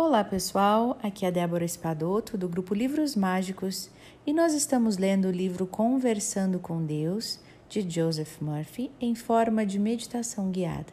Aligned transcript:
Olá 0.00 0.22
pessoal, 0.22 0.96
aqui 1.02 1.24
é 1.24 1.28
a 1.28 1.30
Débora 1.32 1.64
Espadoto 1.64 2.38
do 2.38 2.48
grupo 2.48 2.72
Livros 2.72 3.16
Mágicos 3.16 3.90
e 4.24 4.32
nós 4.32 4.54
estamos 4.54 4.96
lendo 4.96 5.24
o 5.24 5.32
livro 5.32 5.66
Conversando 5.66 6.60
com 6.60 6.86
Deus 6.86 7.40
de 7.68 7.80
Joseph 7.80 8.40
Murphy 8.40 8.92
em 9.00 9.16
forma 9.16 9.66
de 9.66 9.76
meditação 9.76 10.52
guiada. 10.52 10.92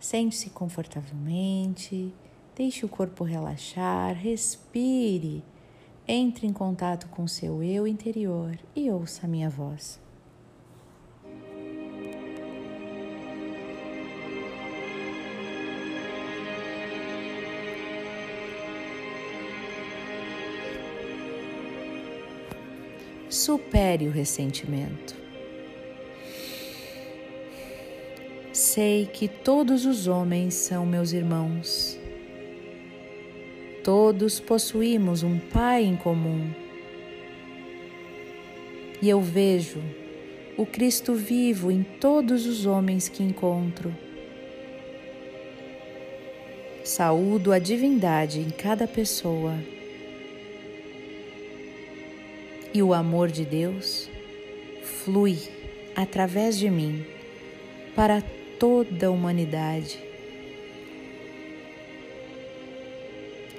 Sente-se 0.00 0.48
confortavelmente, 0.48 2.14
deixe 2.56 2.86
o 2.86 2.88
corpo 2.88 3.24
relaxar, 3.24 4.16
respire, 4.16 5.44
entre 6.08 6.46
em 6.46 6.52
contato 6.54 7.08
com 7.08 7.28
seu 7.28 7.62
eu 7.62 7.86
interior 7.86 8.58
e 8.74 8.90
ouça 8.90 9.26
a 9.26 9.28
minha 9.28 9.50
voz. 9.50 10.00
Supere 23.34 24.06
o 24.06 24.10
ressentimento. 24.10 25.14
Sei 28.52 29.06
que 29.06 29.26
todos 29.26 29.84
os 29.84 30.06
homens 30.06 30.54
são 30.54 30.86
meus 30.86 31.12
irmãos. 31.12 31.98
Todos 33.82 34.38
possuímos 34.38 35.22
um 35.22 35.38
Pai 35.38 35.82
em 35.84 35.96
comum. 35.96 36.48
E 39.02 39.08
eu 39.08 39.20
vejo 39.20 39.82
o 40.56 40.64
Cristo 40.64 41.14
vivo 41.14 41.70
em 41.70 41.82
todos 41.82 42.46
os 42.46 42.64
homens 42.64 43.08
que 43.08 43.22
encontro. 43.22 43.94
Saúdo 46.84 47.52
a 47.52 47.58
divindade 47.58 48.38
em 48.38 48.50
cada 48.50 48.86
pessoa 48.86 49.58
e 52.74 52.82
o 52.82 52.92
amor 52.92 53.30
de 53.30 53.44
Deus 53.44 54.10
flui 54.82 55.38
através 55.94 56.58
de 56.58 56.68
mim 56.68 57.06
para 57.94 58.20
toda 58.58 59.06
a 59.06 59.10
humanidade. 59.10 59.96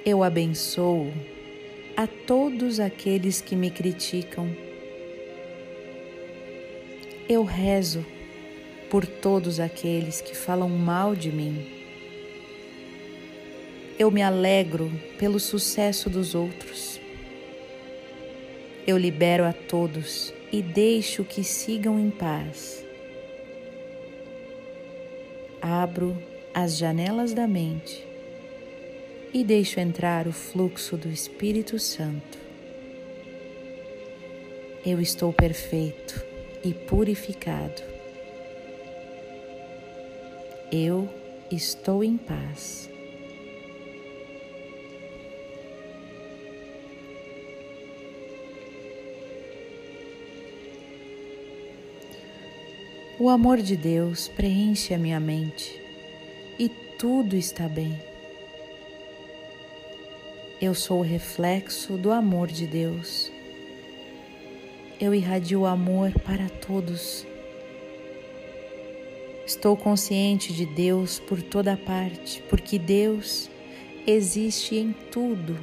Eu 0.04 0.22
abençoo 0.22 1.12
a 1.96 2.06
todos 2.06 2.78
aqueles 2.78 3.40
que 3.40 3.56
me 3.56 3.70
criticam. 3.70 4.54
Eu 7.26 7.42
rezo 7.42 8.04
por 8.90 9.06
todos 9.06 9.58
aqueles 9.58 10.20
que 10.20 10.36
falam 10.36 10.68
mal 10.68 11.16
de 11.16 11.32
mim. 11.32 11.66
Eu 13.98 14.10
me 14.10 14.22
alegro 14.22 14.92
pelo 15.18 15.40
sucesso 15.40 16.10
dos 16.10 16.34
outros. 16.34 16.95
Eu 18.86 18.96
libero 18.96 19.44
a 19.44 19.52
todos 19.52 20.32
e 20.52 20.62
deixo 20.62 21.24
que 21.24 21.42
sigam 21.42 21.98
em 21.98 22.08
paz. 22.08 22.86
Abro 25.60 26.16
as 26.54 26.78
janelas 26.78 27.34
da 27.34 27.48
mente 27.48 28.06
e 29.34 29.42
deixo 29.42 29.80
entrar 29.80 30.28
o 30.28 30.32
fluxo 30.32 30.96
do 30.96 31.08
Espírito 31.08 31.80
Santo. 31.80 32.38
Eu 34.86 35.00
estou 35.00 35.32
perfeito 35.32 36.24
e 36.62 36.72
purificado. 36.72 37.82
Eu 40.70 41.08
estou 41.50 42.04
em 42.04 42.16
paz. 42.16 42.88
O 53.18 53.30
amor 53.30 53.62
de 53.62 53.78
Deus 53.78 54.28
preenche 54.28 54.92
a 54.92 54.98
minha 54.98 55.18
mente 55.18 55.80
e 56.58 56.68
tudo 56.68 57.34
está 57.34 57.66
bem. 57.66 57.98
Eu 60.60 60.74
sou 60.74 60.98
o 60.98 61.02
reflexo 61.02 61.96
do 61.96 62.12
amor 62.12 62.48
de 62.48 62.66
Deus. 62.66 63.32
Eu 65.00 65.14
irradio 65.14 65.64
amor 65.64 66.12
para 66.26 66.50
todos. 66.50 67.26
Estou 69.46 69.78
consciente 69.78 70.52
de 70.52 70.66
Deus 70.66 71.18
por 71.18 71.40
toda 71.40 71.74
parte, 71.74 72.42
porque 72.50 72.78
Deus 72.78 73.48
existe 74.06 74.76
em 74.76 74.92
tudo. 75.10 75.56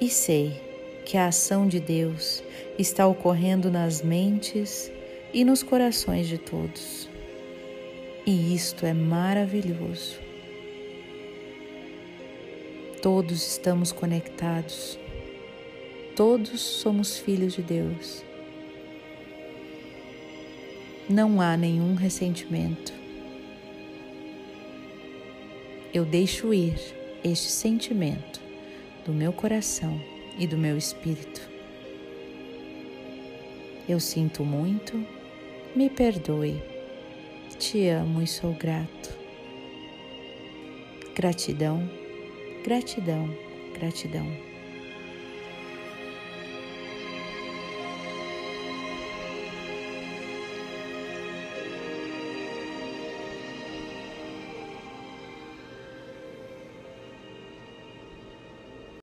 E 0.00 0.08
sei 0.08 0.67
que 1.08 1.16
a 1.16 1.28
ação 1.28 1.66
de 1.66 1.80
Deus 1.80 2.42
está 2.78 3.06
ocorrendo 3.06 3.70
nas 3.70 4.02
mentes 4.02 4.92
e 5.32 5.42
nos 5.42 5.62
corações 5.62 6.28
de 6.28 6.36
todos. 6.36 7.08
E 8.26 8.54
isto 8.54 8.84
é 8.84 8.92
maravilhoso. 8.92 10.18
Todos 13.00 13.52
estamos 13.52 13.90
conectados. 13.90 14.98
Todos 16.14 16.60
somos 16.60 17.16
filhos 17.16 17.54
de 17.54 17.62
Deus. 17.62 18.22
Não 21.08 21.40
há 21.40 21.56
nenhum 21.56 21.94
ressentimento. 21.94 22.92
Eu 25.94 26.04
deixo 26.04 26.52
ir 26.52 26.78
este 27.24 27.50
sentimento 27.50 28.42
do 29.06 29.12
meu 29.14 29.32
coração 29.32 30.17
e 30.38 30.46
do 30.46 30.56
meu 30.56 30.78
espírito. 30.78 31.48
Eu 33.88 33.98
sinto 33.98 34.44
muito, 34.44 35.04
me 35.74 35.90
perdoe, 35.90 36.62
te 37.58 37.88
amo 37.88 38.22
e 38.22 38.26
sou 38.26 38.52
grato. 38.54 39.18
Gratidão, 41.14 41.90
gratidão, 42.64 43.28
gratidão. 43.74 44.47